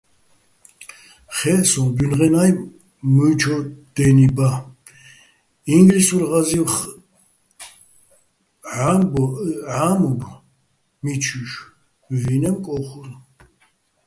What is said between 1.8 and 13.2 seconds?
ბუჲნღენა́ჲ მუჲჩო̆ დე́ნი ბა, ინგლისურ ღაზი́ვხ ჺამობ მიჩუ́ჲშვ, ვინემ კო́ხურ.